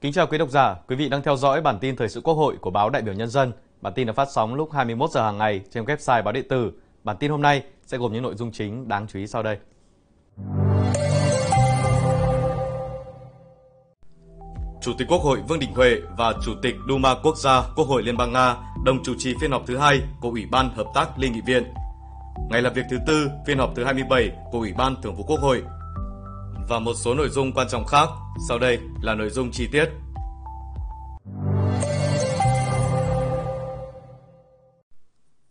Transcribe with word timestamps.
Kính 0.00 0.12
chào 0.12 0.26
quý 0.26 0.38
độc 0.38 0.50
giả, 0.50 0.74
quý 0.88 0.96
vị 0.96 1.08
đang 1.08 1.22
theo 1.22 1.36
dõi 1.36 1.60
bản 1.60 1.78
tin 1.78 1.96
thời 1.96 2.08
sự 2.08 2.20
Quốc 2.20 2.34
hội 2.34 2.56
của 2.60 2.70
báo 2.70 2.90
Đại 2.90 3.02
biểu 3.02 3.14
Nhân 3.14 3.28
dân. 3.28 3.52
Bản 3.80 3.92
tin 3.96 4.06
được 4.06 4.12
phát 4.12 4.28
sóng 4.30 4.54
lúc 4.54 4.72
21 4.72 5.10
giờ 5.10 5.22
hàng 5.22 5.38
ngày 5.38 5.60
trên 5.70 5.84
website 5.84 6.22
báo 6.22 6.32
điện 6.32 6.48
tử. 6.48 6.72
Bản 7.04 7.16
tin 7.16 7.30
hôm 7.30 7.42
nay 7.42 7.62
sẽ 7.86 7.98
gồm 7.98 8.12
những 8.12 8.22
nội 8.22 8.34
dung 8.34 8.52
chính 8.52 8.88
đáng 8.88 9.06
chú 9.06 9.18
ý 9.18 9.26
sau 9.26 9.42
đây. 9.42 9.58
Chủ 14.80 14.92
tịch 14.98 15.08
Quốc 15.10 15.22
hội 15.22 15.38
Vương 15.48 15.58
Đình 15.58 15.72
Huệ 15.74 15.96
và 16.16 16.34
Chủ 16.44 16.52
tịch 16.62 16.74
Duma 16.88 17.14
Quốc 17.22 17.36
gia 17.36 17.62
Quốc 17.76 17.88
hội 17.88 18.02
Liên 18.02 18.16
bang 18.16 18.32
Nga 18.32 18.56
đồng 18.84 19.02
chủ 19.04 19.14
trì 19.18 19.34
phiên 19.40 19.50
họp 19.50 19.62
thứ 19.66 19.76
hai 19.76 20.00
của 20.20 20.28
Ủy 20.28 20.46
ban 20.50 20.70
Hợp 20.70 20.86
tác 20.94 21.18
Liên 21.18 21.32
nghị 21.32 21.40
viện. 21.46 21.64
Ngày 22.50 22.62
làm 22.62 22.72
việc 22.72 22.84
thứ 22.90 22.98
tư, 23.06 23.30
phiên 23.46 23.58
họp 23.58 23.70
thứ 23.76 23.84
27 23.84 24.30
của 24.52 24.58
Ủy 24.58 24.72
ban 24.72 25.02
Thường 25.02 25.14
vụ 25.16 25.24
Quốc 25.24 25.40
hội 25.40 25.62
và 26.68 26.78
một 26.78 26.94
số 26.94 27.14
nội 27.14 27.28
dung 27.28 27.52
quan 27.52 27.68
trọng 27.68 27.84
khác. 27.84 28.08
Sau 28.48 28.58
đây 28.58 28.78
là 29.02 29.14
nội 29.14 29.30
dung 29.30 29.50
chi 29.52 29.66
tiết. 29.72 29.84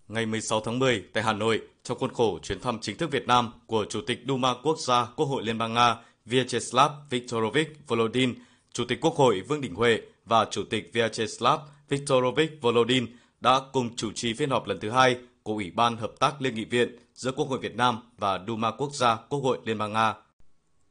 Ngày 0.07 0.25
16 0.25 0.61
tháng 0.61 0.79
10 0.79 1.03
tại 1.13 1.23
Hà 1.23 1.33
Nội, 1.33 1.61
trong 1.83 1.99
khuôn 1.99 2.13
khổ 2.13 2.39
chuyến 2.39 2.59
thăm 2.59 2.79
chính 2.81 2.97
thức 2.97 3.11
Việt 3.11 3.27
Nam 3.27 3.51
của 3.67 3.85
Chủ 3.89 4.01
tịch 4.07 4.19
Duma 4.27 4.53
Quốc 4.63 4.79
gia 4.79 5.05
Quốc 5.15 5.25
hội 5.25 5.43
Liên 5.43 5.57
bang 5.57 5.73
Nga 5.73 5.95
Vyacheslav 6.25 6.91
Viktorovich 7.09 7.87
Volodin, 7.87 8.33
Chủ 8.73 8.85
tịch 8.85 9.01
Quốc 9.01 9.15
hội 9.15 9.41
Vương 9.41 9.61
Đình 9.61 9.75
Huệ 9.75 9.99
và 10.25 10.45
Chủ 10.51 10.63
tịch 10.69 10.89
Vyacheslav 10.93 11.59
Viktorovich 11.89 12.61
Volodin 12.61 13.07
đã 13.41 13.59
cùng 13.73 13.95
chủ 13.95 14.11
trì 14.11 14.33
phiên 14.33 14.49
họp 14.49 14.67
lần 14.67 14.79
thứ 14.79 14.89
hai 14.89 15.17
của 15.43 15.53
Ủy 15.53 15.71
ban 15.71 15.97
Hợp 15.97 16.11
tác 16.19 16.41
Liên 16.41 16.55
nghị 16.55 16.65
viện 16.65 16.95
giữa 17.13 17.31
Quốc 17.31 17.49
hội 17.49 17.59
Việt 17.59 17.75
Nam 17.75 17.99
và 18.17 18.39
Duma 18.47 18.71
Quốc 18.71 18.93
gia 18.93 19.15
Quốc 19.15 19.39
hội 19.39 19.57
Liên 19.65 19.77
bang 19.77 19.93
Nga 19.93 20.13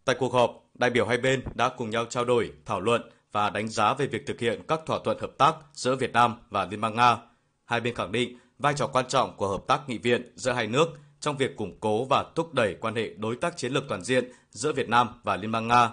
Tại 0.08 0.16
cuộc 0.20 0.32
họp, 0.32 0.64
đại 0.74 0.90
biểu 0.90 1.06
hai 1.06 1.18
bên 1.18 1.42
đã 1.54 1.68
cùng 1.68 1.90
nhau 1.90 2.04
trao 2.04 2.24
đổi, 2.24 2.52
thảo 2.66 2.80
luận 2.80 3.02
và 3.32 3.50
đánh 3.50 3.68
giá 3.68 3.94
về 3.94 4.06
việc 4.06 4.26
thực 4.26 4.40
hiện 4.40 4.62
các 4.68 4.80
thỏa 4.86 4.98
thuận 5.04 5.18
hợp 5.20 5.30
tác 5.38 5.54
giữa 5.74 5.96
Việt 5.96 6.12
Nam 6.12 6.34
và 6.50 6.64
Liên 6.64 6.80
bang 6.80 6.96
Nga. 6.96 7.16
Hai 7.64 7.80
bên 7.80 7.94
khẳng 7.94 8.12
định 8.12 8.38
vai 8.58 8.74
trò 8.74 8.86
quan 8.86 9.08
trọng 9.08 9.36
của 9.36 9.48
hợp 9.48 9.64
tác 9.66 9.88
nghị 9.88 9.98
viện 9.98 10.32
giữa 10.36 10.52
hai 10.52 10.66
nước 10.66 10.88
trong 11.20 11.36
việc 11.36 11.56
củng 11.56 11.80
cố 11.80 12.04
và 12.04 12.24
thúc 12.34 12.54
đẩy 12.54 12.76
quan 12.80 12.94
hệ 12.94 13.14
đối 13.16 13.36
tác 13.36 13.56
chiến 13.56 13.72
lược 13.72 13.84
toàn 13.88 14.02
diện 14.02 14.32
giữa 14.50 14.72
Việt 14.72 14.88
Nam 14.88 15.08
và 15.22 15.36
Liên 15.36 15.52
bang 15.52 15.68
Nga. 15.68 15.90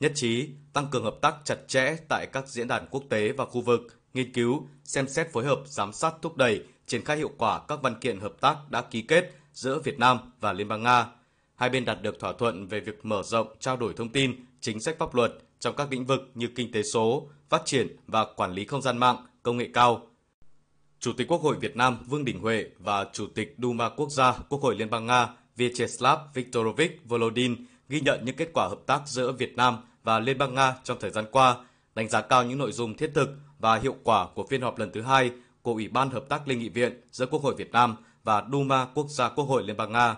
Nhất 0.00 0.12
trí 0.14 0.48
tăng 0.72 0.86
cường 0.90 1.04
hợp 1.04 1.16
tác 1.20 1.34
chặt 1.44 1.58
chẽ 1.68 1.96
tại 2.08 2.26
các 2.26 2.48
diễn 2.48 2.68
đàn 2.68 2.86
quốc 2.90 3.02
tế 3.08 3.32
và 3.32 3.44
khu 3.44 3.60
vực, 3.60 3.80
nghiên 4.14 4.32
cứu, 4.32 4.68
xem 4.84 5.08
xét 5.08 5.32
phối 5.32 5.44
hợp, 5.44 5.58
giám 5.66 5.92
sát 5.92 6.14
thúc 6.22 6.36
đẩy, 6.36 6.64
triển 6.86 7.04
khai 7.04 7.16
hiệu 7.16 7.30
quả 7.38 7.60
các 7.68 7.82
văn 7.82 7.94
kiện 8.00 8.20
hợp 8.20 8.32
tác 8.40 8.56
đã 8.70 8.82
ký 8.82 9.02
kết 9.02 9.32
giữa 9.52 9.78
Việt 9.78 9.98
Nam 9.98 10.18
và 10.40 10.52
Liên 10.52 10.68
bang 10.68 10.82
Nga– 10.82 11.06
hai 11.56 11.70
bên 11.70 11.84
đạt 11.84 12.02
được 12.02 12.20
thỏa 12.20 12.32
thuận 12.32 12.66
về 12.66 12.80
việc 12.80 13.04
mở 13.04 13.22
rộng 13.22 13.46
trao 13.60 13.76
đổi 13.76 13.94
thông 13.96 14.08
tin, 14.08 14.44
chính 14.60 14.80
sách 14.80 14.96
pháp 14.98 15.14
luật 15.14 15.32
trong 15.58 15.76
các 15.76 15.92
lĩnh 15.92 16.06
vực 16.06 16.30
như 16.34 16.48
kinh 16.54 16.72
tế 16.72 16.82
số, 16.82 17.28
phát 17.48 17.62
triển 17.64 17.96
và 18.06 18.24
quản 18.36 18.52
lý 18.52 18.64
không 18.64 18.82
gian 18.82 18.98
mạng, 18.98 19.16
công 19.42 19.56
nghệ 19.56 19.70
cao. 19.74 20.06
Chủ 21.00 21.12
tịch 21.12 21.28
Quốc 21.28 21.42
hội 21.42 21.56
Việt 21.60 21.76
Nam 21.76 21.98
Vương 22.06 22.24
Đình 22.24 22.40
Huệ 22.40 22.64
và 22.78 23.06
Chủ 23.12 23.26
tịch 23.34 23.54
Duma 23.58 23.88
Quốc 23.88 24.10
gia 24.10 24.32
Quốc 24.48 24.62
hội 24.62 24.76
Liên 24.76 24.90
bang 24.90 25.06
Nga 25.06 25.28
Vyacheslav 25.56 26.18
Viktorovich 26.34 27.00
Volodin 27.04 27.66
ghi 27.88 28.00
nhận 28.00 28.24
những 28.24 28.36
kết 28.36 28.50
quả 28.54 28.68
hợp 28.68 28.80
tác 28.86 29.02
giữa 29.06 29.32
Việt 29.32 29.56
Nam 29.56 29.76
và 30.02 30.18
Liên 30.18 30.38
bang 30.38 30.54
Nga 30.54 30.74
trong 30.84 30.98
thời 31.00 31.10
gian 31.10 31.24
qua, 31.32 31.56
đánh 31.94 32.08
giá 32.08 32.20
cao 32.20 32.44
những 32.44 32.58
nội 32.58 32.72
dung 32.72 32.96
thiết 32.96 33.10
thực 33.14 33.28
và 33.58 33.76
hiệu 33.76 33.96
quả 34.04 34.26
của 34.34 34.46
phiên 34.46 34.62
họp 34.62 34.78
lần 34.78 34.92
thứ 34.92 35.02
hai 35.02 35.30
của 35.62 35.72
Ủy 35.72 35.88
ban 35.88 36.10
Hợp 36.10 36.24
tác 36.28 36.48
Liên 36.48 36.58
nghị 36.58 36.68
viện 36.68 37.00
giữa 37.10 37.26
Quốc 37.26 37.42
hội 37.42 37.54
Việt 37.54 37.72
Nam 37.72 37.96
và 38.24 38.44
Duma 38.52 38.86
Quốc 38.94 39.06
gia 39.08 39.28
Quốc 39.28 39.44
hội 39.44 39.62
Liên 39.62 39.76
bang 39.76 39.92
Nga. 39.92 40.16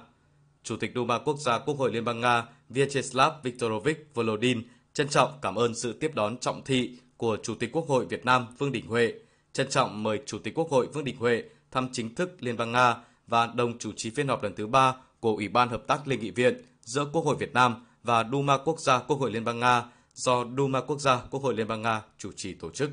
Chủ 0.67 0.77
tịch 0.77 0.93
Duma 0.95 1.19
Quốc 1.19 1.39
gia 1.39 1.59
Quốc 1.59 1.79
hội 1.79 1.93
Liên 1.93 2.05
bang 2.05 2.21
Nga 2.21 2.45
Vyacheslav 2.69 3.33
Viktorovich 3.43 4.15
Volodin 4.15 4.63
trân 4.95 5.09
trọng 5.09 5.39
cảm 5.43 5.55
ơn 5.55 5.75
sự 5.75 5.93
tiếp 5.93 6.11
đón 6.15 6.39
trọng 6.39 6.65
thị 6.65 6.99
của 7.17 7.37
Chủ 7.43 7.55
tịch 7.55 7.71
Quốc 7.73 7.89
hội 7.89 8.07
Việt 8.07 8.25
Nam 8.25 8.47
Vương 8.59 8.73
Đình 8.73 8.87
Huệ, 8.87 9.13
trân 9.53 9.69
trọng 9.71 10.03
mời 10.03 10.21
Chủ 10.27 10.39
tịch 10.39 10.55
Quốc 10.55 10.71
hội 10.71 10.87
Vương 10.87 11.05
Đình 11.05 11.17
Huệ 11.17 11.43
thăm 11.71 11.89
chính 11.93 12.15
thức 12.15 12.37
Liên 12.41 12.57
bang 12.57 12.73
Nga 12.73 12.97
và 13.27 13.47
đồng 13.47 13.79
chủ 13.79 13.93
trì 13.97 14.11
phiên 14.11 14.29
họp 14.29 14.43
lần 14.43 14.55
thứ 14.55 14.67
ba 14.67 14.95
của 15.21 15.35
Ủy 15.35 15.49
ban 15.49 15.69
Hợp 15.69 15.83
tác 15.87 16.09
Liên 16.09 16.21
nghị 16.21 16.31
viện 16.31 16.61
giữa 16.81 17.07
Quốc 17.13 17.25
hội 17.25 17.37
Việt 17.37 17.55
Nam 17.55 17.87
và 18.03 18.25
Duma 18.33 18.59
Quốc 18.59 18.81
gia 18.81 18.99
Quốc 18.99 19.17
hội 19.17 19.33
Liên 19.33 19.45
bang 19.45 19.61
Nga 19.61 19.85
do 20.15 20.45
Duma 20.57 20.81
Quốc 20.81 21.01
gia 21.01 21.21
Quốc 21.31 21.43
hội 21.43 21.55
Liên 21.55 21.69
bang 21.69 21.83
Nga 21.83 22.03
chủ 22.19 22.33
trì 22.37 22.55
tổ 22.55 22.71
chức. 22.71 22.91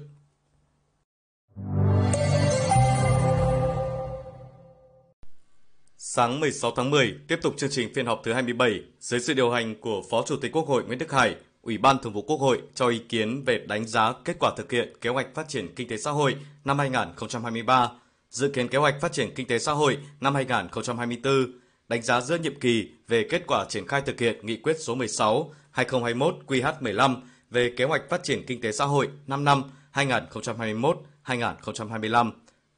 Sáng 6.15 6.39
16 6.39 6.71
tháng 6.75 6.89
10, 6.89 7.15
tiếp 7.27 7.39
tục 7.41 7.53
chương 7.57 7.69
trình 7.69 7.93
phiên 7.93 8.05
họp 8.05 8.21
thứ 8.23 8.33
27 8.33 8.81
dưới 8.99 9.19
sự 9.19 9.33
điều 9.33 9.51
hành 9.51 9.75
của 9.81 10.01
Phó 10.11 10.23
Chủ 10.27 10.35
tịch 10.41 10.51
Quốc 10.51 10.67
hội 10.67 10.83
Nguyễn 10.83 10.99
Đức 10.99 11.11
Hải, 11.11 11.35
Ủy 11.61 11.77
ban 11.77 11.99
Thường 11.99 12.13
vụ 12.13 12.21
Quốc 12.21 12.37
hội 12.37 12.61
cho 12.75 12.87
ý 12.87 13.01
kiến 13.09 13.43
về 13.45 13.65
đánh 13.67 13.87
giá 13.87 14.13
kết 14.25 14.35
quả 14.39 14.51
thực 14.57 14.71
hiện 14.71 14.93
kế 15.01 15.09
hoạch 15.09 15.27
phát 15.33 15.47
triển 15.47 15.75
kinh 15.75 15.87
tế 15.87 15.97
xã 15.97 16.11
hội 16.11 16.35
năm 16.65 16.79
2023, 16.79 17.89
dự 18.29 18.49
kiến 18.49 18.67
kế 18.67 18.77
hoạch 18.77 19.01
phát 19.01 19.11
triển 19.11 19.33
kinh 19.35 19.47
tế 19.47 19.59
xã 19.59 19.71
hội 19.71 19.97
năm 20.21 20.35
2024, 20.35 21.51
đánh 21.87 22.01
giá 22.01 22.21
giữa 22.21 22.37
nhiệm 22.37 22.59
kỳ 22.59 22.91
về 23.07 23.27
kết 23.29 23.43
quả 23.47 23.65
triển 23.69 23.87
khai 23.87 24.01
thực 24.01 24.19
hiện 24.19 24.45
nghị 24.45 24.57
quyết 24.57 24.77
số 24.79 24.95
16 24.95 25.53
2021 25.71 26.35
QH15 26.47 27.15
về 27.49 27.73
kế 27.77 27.85
hoạch 27.85 28.09
phát 28.09 28.23
triển 28.23 28.45
kinh 28.45 28.61
tế 28.61 28.71
xã 28.71 28.85
hội 28.85 29.07
5 29.27 29.43
năm 29.43 29.63
2021-2025 29.93 32.31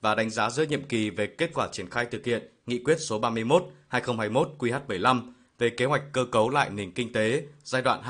và 0.05 0.15
đánh 0.15 0.29
giá 0.29 0.49
giữa 0.49 0.63
nhiệm 0.65 0.83
kỳ 0.83 1.09
về 1.09 1.27
kết 1.27 1.51
quả 1.53 1.67
triển 1.71 1.89
khai 1.89 2.05
thực 2.05 2.25
hiện 2.25 2.43
Nghị 2.65 2.79
quyết 2.83 2.97
số 2.99 3.19
31 3.19 3.63
2021 3.87 4.49
QH75 4.59 5.21
về 5.59 5.69
kế 5.69 5.85
hoạch 5.85 6.01
cơ 6.11 6.25
cấu 6.31 6.49
lại 6.49 6.69
nền 6.69 6.91
kinh 6.91 7.13
tế 7.13 7.43
giai 7.63 7.81
đoạn 7.81 8.01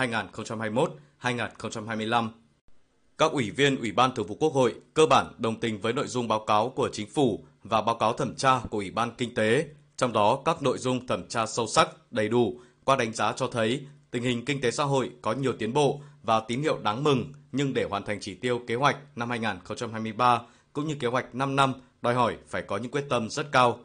2021-2025. 1.21 2.29
Các 3.17 3.31
ủy 3.31 3.51
viên 3.51 3.79
Ủy 3.79 3.91
ban 3.91 4.15
Thường 4.15 4.27
vụ 4.27 4.35
Quốc 4.39 4.53
hội 4.53 4.75
cơ 4.93 5.05
bản 5.05 5.25
đồng 5.37 5.59
tình 5.59 5.81
với 5.81 5.93
nội 5.93 6.07
dung 6.07 6.27
báo 6.27 6.45
cáo 6.45 6.69
của 6.69 6.89
Chính 6.93 7.09
phủ 7.09 7.45
và 7.63 7.81
báo 7.81 7.95
cáo 7.95 8.13
thẩm 8.13 8.35
tra 8.35 8.59
của 8.59 8.77
Ủy 8.77 8.91
ban 8.91 9.11
Kinh 9.17 9.35
tế, 9.35 9.65
trong 9.97 10.13
đó 10.13 10.41
các 10.45 10.61
nội 10.61 10.77
dung 10.77 11.07
thẩm 11.07 11.27
tra 11.27 11.45
sâu 11.45 11.67
sắc, 11.67 11.89
đầy 12.11 12.29
đủ, 12.29 12.59
qua 12.83 12.95
đánh 12.95 13.13
giá 13.13 13.31
cho 13.31 13.47
thấy 13.47 13.85
tình 14.11 14.23
hình 14.23 14.45
kinh 14.45 14.61
tế 14.61 14.71
xã 14.71 14.83
hội 14.83 15.11
có 15.21 15.33
nhiều 15.33 15.53
tiến 15.59 15.73
bộ 15.73 16.01
và 16.23 16.39
tín 16.39 16.61
hiệu 16.61 16.77
đáng 16.83 17.03
mừng, 17.03 17.33
nhưng 17.51 17.73
để 17.73 17.83
hoàn 17.83 18.05
thành 18.05 18.17
chỉ 18.21 18.33
tiêu 18.33 18.61
kế 18.67 18.75
hoạch 18.75 18.97
năm 19.15 19.29
2023 19.29 20.41
cũng 20.75 20.87
như 20.87 20.95
kế 20.99 21.07
hoạch 21.07 21.35
5 21.35 21.55
năm 21.55 21.73
đòi 22.01 22.13
hỏi 22.13 22.37
phải 22.47 22.61
có 22.61 22.77
những 22.77 22.91
quyết 22.91 23.05
tâm 23.09 23.29
rất 23.29 23.51
cao. 23.51 23.79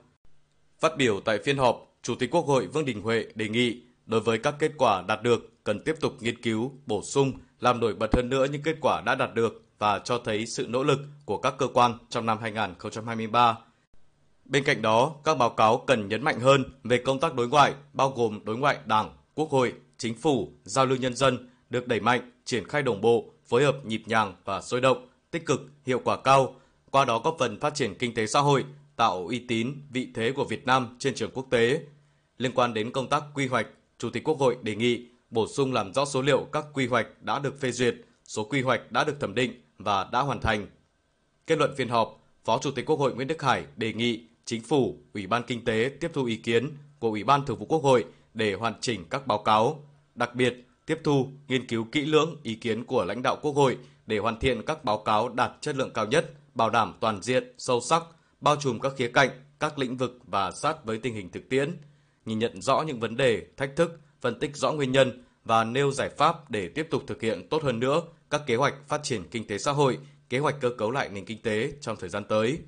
Phát 0.81 0.97
biểu 0.97 1.21
tại 1.21 1.39
phiên 1.45 1.56
họp, 1.56 1.97
Chủ 2.03 2.15
tịch 2.15 2.31
Quốc 2.31 2.47
hội 2.47 2.67
Vương 2.67 2.84
Đình 2.84 3.03
Huệ 3.03 3.27
đề 3.34 3.49
nghị 3.49 3.83
đối 4.06 4.21
với 4.21 4.39
các 4.39 4.55
kết 4.59 4.73
quả 4.78 5.03
đạt 5.09 5.23
được 5.23 5.65
cần 5.65 5.81
tiếp 5.84 5.95
tục 6.00 6.17
nghiên 6.21 6.43
cứu, 6.43 6.73
bổ 6.87 7.03
sung, 7.03 7.33
làm 7.61 7.81
nổi 7.81 7.95
bật 7.95 8.15
hơn 8.15 8.29
nữa 8.29 8.47
những 8.53 8.62
kết 8.62 8.77
quả 8.81 9.00
đã 9.06 9.15
đạt 9.15 9.34
được 9.34 9.62
và 9.79 9.99
cho 9.99 10.19
thấy 10.25 10.47
sự 10.47 10.67
nỗ 10.69 10.83
lực 10.83 10.99
của 11.25 11.39
các 11.39 11.55
cơ 11.59 11.67
quan 11.67 11.99
trong 12.09 12.27
năm 12.27 12.39
2023. 12.41 13.59
Bên 14.45 14.65
cạnh 14.65 14.83
đó, 14.83 15.15
các 15.25 15.39
báo 15.39 15.50
cáo 15.50 15.84
cần 15.87 16.09
nhấn 16.09 16.25
mạnh 16.25 16.41
hơn 16.41 16.65
về 16.84 16.99
công 16.99 17.21
tác 17.21 17.34
đối 17.34 17.49
ngoại, 17.49 17.75
bao 17.93 18.11
gồm 18.11 18.41
đối 18.45 18.56
ngoại 18.56 18.79
Đảng, 18.87 19.11
Quốc 19.34 19.50
hội, 19.50 19.75
Chính 19.99 20.15
phủ, 20.15 20.53
giao 20.65 20.87
lưu 20.87 20.99
nhân 20.99 21.17
dân 21.17 21.49
được 21.71 21.89
đẩy 21.89 22.00
mạnh, 22.00 22.31
triển 22.45 22.69
khai 22.69 22.83
đồng 22.83 23.00
bộ, 23.00 23.33
phối 23.47 23.65
hợp 23.65 23.84
nhịp 23.84 24.03
nhàng 24.06 24.34
và 24.45 24.61
sôi 24.61 24.81
động, 24.81 25.09
tích 25.31 25.47
cực, 25.47 25.61
hiệu 25.87 26.00
quả 26.05 26.17
cao, 26.17 26.59
qua 26.91 27.05
đó 27.05 27.19
góp 27.25 27.37
phần 27.39 27.61
phát 27.61 27.75
triển 27.75 27.95
kinh 27.95 28.15
tế 28.15 28.27
xã 28.27 28.41
hội, 28.41 28.65
tạo 28.97 29.27
uy 29.27 29.39
tín, 29.39 29.75
vị 29.91 30.09
thế 30.15 30.33
của 30.33 30.45
Việt 30.45 30.67
Nam 30.67 30.97
trên 30.99 31.15
trường 31.15 31.31
quốc 31.34 31.47
tế. 31.51 31.81
Liên 32.39 32.53
quan 32.55 32.75
đến 32.75 32.91
công 32.91 33.09
tác 33.09 33.23
quy 33.34 33.47
hoạch, 33.47 33.67
Chủ 33.99 34.11
tịch 34.11 34.25
Quốc 34.25 34.39
hội 34.39 34.56
đề 34.62 34.75
nghị 34.75 35.06
bổ 35.31 35.47
sung 35.47 35.73
làm 35.73 35.95
rõ 35.95 36.05
số 36.05 36.23
liệu 36.23 36.47
các 36.53 36.65
quy 36.73 36.87
hoạch 36.87 37.06
đã 37.21 37.39
được 37.39 37.61
phê 37.61 37.73
duyệt, 37.73 37.95
số 38.25 38.45
quy 38.45 38.62
hoạch 38.62 38.93
đã 38.93 39.05
được 39.05 39.21
thẩm 39.21 39.34
định 39.34 39.62
và 39.79 40.09
đã 40.12 40.21
hoàn 40.21 40.41
thành. 40.41 40.67
Kết 41.47 41.59
luận 41.59 41.75
phiên 41.77 41.89
họp, 41.89 42.23
Phó 42.45 42.59
Chủ 42.59 42.71
tịch 42.71 42.87
Quốc 42.87 42.99
hội 42.99 43.15
Nguyễn 43.15 43.29
Đức 43.29 43.43
Hải 43.43 43.65
đề 43.77 43.93
nghị 43.93 44.25
Chính 44.45 44.62
phủ, 44.62 44.99
Ủy 45.15 45.27
ban 45.27 45.43
Kinh 45.43 45.65
tế 45.65 45.91
tiếp 46.00 46.11
thu 46.15 46.25
ý 46.25 46.37
kiến 46.37 46.71
của 46.99 47.09
Ủy 47.09 47.25
ban 47.25 47.47
Thường 47.47 47.59
vụ 47.59 47.67
Quốc 47.67 47.83
hội 47.83 48.05
để 48.34 48.55
hoàn 48.55 48.75
chỉnh 48.81 49.05
các 49.11 49.27
báo 49.27 49.39
cáo, 49.39 49.84
đặc 50.14 50.35
biệt 50.35 50.67
tiếp 50.87 51.00
thu, 51.05 51.29
nghiên 51.49 51.67
cứu 51.67 51.87
kỹ 51.93 52.00
lưỡng 52.00 52.37
ý 52.43 52.55
kiến 52.55 52.85
của 52.85 53.05
lãnh 53.05 53.23
đạo 53.23 53.37
Quốc 53.43 53.56
hội 53.56 53.79
để 54.11 54.19
hoàn 54.19 54.39
thiện 54.39 54.62
các 54.67 54.85
báo 54.85 54.99
cáo 54.99 55.29
đạt 55.29 55.53
chất 55.61 55.77
lượng 55.77 55.91
cao 55.95 56.07
nhất, 56.07 56.31
bảo 56.55 56.71
đảm 56.71 56.95
toàn 57.01 57.23
diện, 57.23 57.55
sâu 57.59 57.81
sắc, 57.81 58.03
bao 58.41 58.57
trùm 58.57 58.79
các 58.79 58.93
khía 58.97 59.09
cạnh, 59.09 59.31
các 59.61 59.79
lĩnh 59.79 59.97
vực 59.97 60.19
và 60.25 60.51
sát 60.51 60.85
với 60.85 60.99
tình 60.99 61.15
hình 61.15 61.31
thực 61.31 61.49
tiễn, 61.49 61.77
nhìn 62.25 62.39
nhận 62.39 62.62
rõ 62.62 62.83
những 62.87 63.01
vấn 63.01 63.17
đề, 63.17 63.47
thách 63.57 63.77
thức, 63.77 64.01
phân 64.21 64.39
tích 64.39 64.57
rõ 64.57 64.73
nguyên 64.73 64.93
nhân 64.93 65.25
và 65.45 65.65
nêu 65.65 65.93
giải 65.93 66.09
pháp 66.09 66.51
để 66.51 66.69
tiếp 66.69 66.87
tục 66.91 67.03
thực 67.07 67.23
hiện 67.23 67.49
tốt 67.49 67.62
hơn 67.62 67.81
nữa 67.81 68.03
các 68.31 68.43
kế 68.47 68.57
hoạch 68.57 68.75
phát 68.89 69.03
triển 69.03 69.23
kinh 69.31 69.47
tế 69.47 69.59
xã 69.59 69.73
hội, 69.73 69.99
kế 70.29 70.39
hoạch 70.39 70.61
cơ 70.61 70.71
cấu 70.79 70.91
lại 70.91 71.09
nền 71.09 71.25
kinh 71.25 71.43
tế 71.43 71.73
trong 71.81 71.97
thời 71.97 72.11
gian 72.11 72.25
tới. 72.25 72.59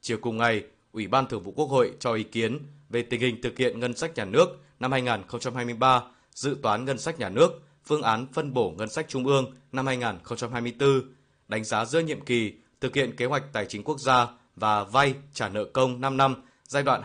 Chiều 0.00 0.18
cùng 0.20 0.36
ngày, 0.36 0.62
Ủy 0.92 1.06
ban 1.06 1.26
Thường 1.26 1.42
vụ 1.42 1.52
Quốc 1.52 1.70
hội 1.70 1.92
cho 2.00 2.12
ý 2.14 2.22
kiến 2.22 2.58
về 2.88 3.02
tình 3.02 3.20
hình 3.20 3.42
thực 3.42 3.58
hiện 3.58 3.80
ngân 3.80 3.96
sách 3.96 4.14
nhà 4.14 4.24
nước 4.24 4.48
năm 4.80 4.92
2023, 4.92 6.02
dự 6.34 6.56
toán 6.62 6.84
ngân 6.84 6.98
sách 6.98 7.18
nhà 7.18 7.28
nước, 7.28 7.62
phương 7.86 8.02
án 8.02 8.26
phân 8.32 8.54
bổ 8.54 8.74
ngân 8.78 8.88
sách 8.88 9.06
trung 9.08 9.26
ương 9.26 9.54
năm 9.72 9.86
2024, 9.86 11.02
đánh 11.48 11.64
giá 11.64 11.84
giữa 11.84 12.00
nhiệm 12.00 12.20
kỳ 12.20 12.52
thực 12.80 12.94
hiện 12.94 13.16
kế 13.16 13.26
hoạch 13.26 13.52
tài 13.52 13.66
chính 13.66 13.82
quốc 13.84 14.00
gia 14.00 14.26
và 14.56 14.84
vay 14.84 15.14
trả 15.32 15.48
nợ 15.48 15.64
công 15.64 16.00
5 16.00 16.16
năm 16.16 16.34
giai 16.68 16.82
đoạn 16.82 17.02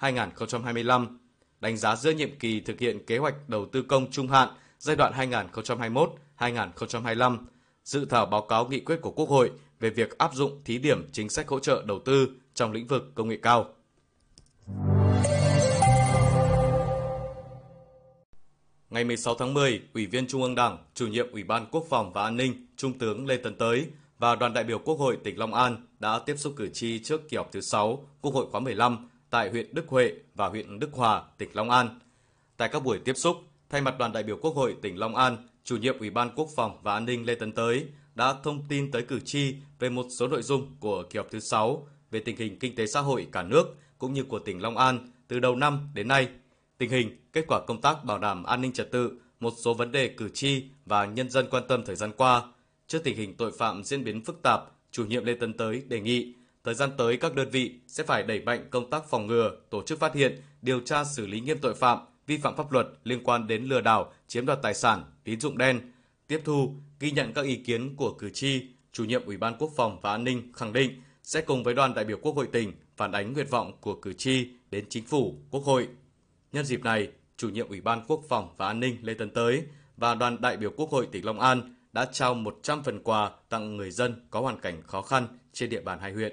2021-2025, 0.00 1.06
đánh 1.60 1.76
giá 1.76 1.96
giữa 1.96 2.10
nhiệm 2.10 2.38
kỳ 2.38 2.60
thực 2.60 2.78
hiện 2.78 3.06
kế 3.06 3.18
hoạch 3.18 3.48
đầu 3.48 3.66
tư 3.72 3.82
công 3.82 4.10
trung 4.10 4.28
hạn 4.28 4.48
giai 4.78 4.96
đoạn 4.96 5.12
2021-2025, 6.38 7.38
dự 7.84 8.04
thảo 8.04 8.26
báo 8.26 8.42
cáo 8.42 8.66
nghị 8.66 8.80
quyết 8.80 8.96
của 9.02 9.10
Quốc 9.10 9.28
hội 9.28 9.50
về 9.80 9.90
việc 9.90 10.18
áp 10.18 10.34
dụng 10.34 10.60
thí 10.64 10.78
điểm 10.78 11.08
chính 11.12 11.28
sách 11.28 11.48
hỗ 11.48 11.60
trợ 11.60 11.82
đầu 11.86 12.00
tư 12.04 12.28
trong 12.54 12.72
lĩnh 12.72 12.86
vực 12.86 13.12
công 13.14 13.28
nghệ 13.28 13.38
cao. 13.42 13.74
Ngày 18.90 19.04
16 19.04 19.34
tháng 19.34 19.54
10, 19.54 19.82
Ủy 19.94 20.06
viên 20.06 20.26
Trung 20.26 20.42
ương 20.42 20.54
Đảng, 20.54 20.78
Chủ 20.94 21.06
nhiệm 21.06 21.32
Ủy 21.32 21.44
ban 21.44 21.66
Quốc 21.70 21.86
phòng 21.90 22.12
và 22.12 22.22
An 22.22 22.36
ninh, 22.36 22.66
Trung 22.76 22.98
tướng 22.98 23.26
Lê 23.26 23.36
Tấn 23.36 23.54
Tới 23.54 23.86
và 24.18 24.34
đoàn 24.36 24.54
đại 24.54 24.64
biểu 24.64 24.78
Quốc 24.78 24.98
hội 24.98 25.18
tỉnh 25.24 25.38
Long 25.38 25.54
An 25.54 25.86
đã 26.00 26.18
tiếp 26.18 26.34
xúc 26.36 26.52
cử 26.56 26.68
tri 26.68 26.98
trước 26.98 27.28
kỳ 27.28 27.36
họp 27.36 27.52
thứ 27.52 27.60
6 27.60 28.08
Quốc 28.20 28.34
hội 28.34 28.46
khóa 28.50 28.60
15 28.60 29.08
tại 29.30 29.50
huyện 29.50 29.74
Đức 29.74 29.88
Huệ 29.88 30.12
và 30.34 30.48
huyện 30.48 30.78
Đức 30.78 30.90
Hòa, 30.92 31.22
tỉnh 31.38 31.48
Long 31.52 31.70
An. 31.70 31.98
Tại 32.56 32.68
các 32.68 32.84
buổi 32.84 32.98
tiếp 32.98 33.16
xúc, 33.16 33.36
thay 33.70 33.80
mặt 33.80 33.98
đoàn 33.98 34.12
đại 34.12 34.22
biểu 34.22 34.36
Quốc 34.36 34.54
hội 34.54 34.76
tỉnh 34.82 34.98
Long 34.98 35.16
An, 35.16 35.36
chủ 35.64 35.76
nhiệm 35.76 35.98
Ủy 35.98 36.10
ban 36.10 36.30
Quốc 36.36 36.48
phòng 36.56 36.78
và 36.82 36.94
An 36.94 37.04
ninh 37.04 37.26
Lê 37.26 37.34
Tấn 37.34 37.52
Tới 37.52 37.86
đã 38.14 38.34
thông 38.42 38.62
tin 38.68 38.90
tới 38.90 39.02
cử 39.02 39.20
tri 39.24 39.54
về 39.78 39.88
một 39.88 40.06
số 40.18 40.28
nội 40.28 40.42
dung 40.42 40.76
của 40.80 41.02
kỳ 41.10 41.16
họp 41.16 41.30
thứ 41.30 41.40
6 41.40 41.88
về 42.10 42.20
tình 42.20 42.36
hình 42.36 42.58
kinh 42.58 42.74
tế 42.74 42.86
xã 42.86 43.00
hội 43.00 43.26
cả 43.32 43.42
nước 43.42 43.76
cũng 43.98 44.12
như 44.12 44.22
của 44.22 44.38
tỉnh 44.38 44.62
Long 44.62 44.76
An 44.76 45.12
từ 45.28 45.40
đầu 45.40 45.56
năm 45.56 45.88
đến 45.94 46.08
nay, 46.08 46.28
tình 46.78 46.90
hình, 46.90 47.16
kết 47.32 47.44
quả 47.48 47.60
công 47.66 47.80
tác 47.80 48.04
bảo 48.04 48.18
đảm 48.18 48.44
an 48.44 48.60
ninh 48.60 48.72
trật 48.72 48.92
tự, 48.92 49.12
một 49.40 49.54
số 49.56 49.74
vấn 49.74 49.92
đề 49.92 50.08
cử 50.08 50.28
tri 50.28 50.64
và 50.86 51.06
nhân 51.06 51.30
dân 51.30 51.46
quan 51.50 51.62
tâm 51.68 51.84
thời 51.84 51.96
gian 51.96 52.12
qua. 52.16 52.42
Trước 52.86 53.04
tình 53.04 53.16
hình 53.16 53.36
tội 53.36 53.52
phạm 53.58 53.84
diễn 53.84 54.04
biến 54.04 54.24
phức 54.24 54.42
tạp, 54.42 54.60
chủ 54.90 55.04
nhiệm 55.04 55.24
Lê 55.24 55.34
Tấn 55.34 55.52
Tới 55.52 55.82
đề 55.88 56.00
nghị 56.00 56.34
thời 56.64 56.74
gian 56.74 56.90
tới 56.98 57.16
các 57.16 57.34
đơn 57.34 57.50
vị 57.50 57.74
sẽ 57.86 58.04
phải 58.04 58.22
đẩy 58.22 58.40
mạnh 58.40 58.66
công 58.70 58.90
tác 58.90 59.10
phòng 59.10 59.26
ngừa, 59.26 59.56
tổ 59.70 59.82
chức 59.82 59.98
phát 59.98 60.14
hiện, 60.14 60.42
điều 60.62 60.80
tra 60.80 61.04
xử 61.04 61.26
lý 61.26 61.40
nghiêm 61.40 61.58
tội 61.58 61.74
phạm, 61.74 61.98
vi 62.26 62.38
phạm 62.38 62.56
pháp 62.56 62.72
luật 62.72 62.86
liên 63.04 63.24
quan 63.24 63.46
đến 63.46 63.64
lừa 63.64 63.80
đảo, 63.80 64.12
chiếm 64.26 64.46
đoạt 64.46 64.58
tài 64.62 64.74
sản, 64.74 65.04
tín 65.24 65.40
dụng 65.40 65.58
đen. 65.58 65.80
Tiếp 66.26 66.40
thu, 66.44 66.74
ghi 67.00 67.10
nhận 67.10 67.32
các 67.32 67.44
ý 67.44 67.56
kiến 67.56 67.96
của 67.96 68.12
cử 68.12 68.30
tri, 68.30 68.62
chủ 68.92 69.04
nhiệm 69.04 69.24
Ủy 69.26 69.36
ban 69.36 69.56
Quốc 69.58 69.70
phòng 69.76 69.98
và 70.02 70.10
An 70.10 70.24
ninh 70.24 70.52
khẳng 70.52 70.72
định 70.72 71.02
sẽ 71.22 71.40
cùng 71.40 71.62
với 71.62 71.74
đoàn 71.74 71.94
đại 71.94 72.04
biểu 72.04 72.18
Quốc 72.22 72.36
hội 72.36 72.48
tỉnh 72.52 72.72
phản 72.96 73.12
ánh 73.12 73.32
nguyện 73.32 73.46
vọng 73.50 73.72
của 73.80 73.94
cử 73.94 74.12
tri 74.12 74.48
đến 74.70 74.84
chính 74.88 75.04
phủ, 75.04 75.38
Quốc 75.50 75.64
hội. 75.64 75.88
Nhân 76.52 76.64
dịp 76.64 76.84
này, 76.84 77.08
chủ 77.36 77.48
nhiệm 77.48 77.68
Ủy 77.68 77.80
ban 77.80 78.02
Quốc 78.08 78.20
phòng 78.28 78.54
và 78.56 78.66
An 78.66 78.80
ninh 78.80 78.96
Lê 79.02 79.14
Tấn 79.14 79.30
Tới 79.30 79.62
và 79.96 80.14
đoàn 80.14 80.40
đại 80.40 80.56
biểu 80.56 80.70
Quốc 80.76 80.90
hội 80.90 81.08
tỉnh 81.12 81.24
Long 81.24 81.40
An 81.40 81.74
đã 81.92 82.04
trao 82.12 82.34
100 82.34 82.82
phần 82.82 83.02
quà 83.02 83.30
tặng 83.48 83.76
người 83.76 83.90
dân 83.90 84.26
có 84.30 84.40
hoàn 84.40 84.60
cảnh 84.60 84.82
khó 84.82 85.02
khăn 85.02 85.26
trên 85.52 85.70
địa 85.70 85.80
bàn 85.80 85.98
hai 86.00 86.12
huyện. 86.12 86.32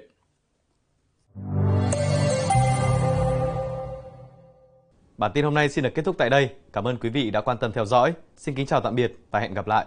Bản 5.18 5.30
tin 5.34 5.44
hôm 5.44 5.54
nay 5.54 5.68
xin 5.68 5.84
được 5.84 5.90
kết 5.94 6.04
thúc 6.04 6.16
tại 6.18 6.30
đây. 6.30 6.50
Cảm 6.72 6.84
ơn 6.84 6.96
quý 6.96 7.10
vị 7.10 7.30
đã 7.30 7.40
quan 7.40 7.58
tâm 7.58 7.72
theo 7.72 7.84
dõi. 7.84 8.12
Xin 8.36 8.54
kính 8.54 8.66
chào 8.66 8.80
tạm 8.80 8.94
biệt 8.94 9.12
và 9.30 9.40
hẹn 9.40 9.54
gặp 9.54 9.66
lại. 9.66 9.86